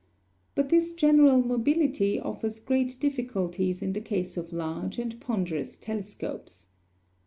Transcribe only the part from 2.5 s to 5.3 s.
great difficulties in the case of large and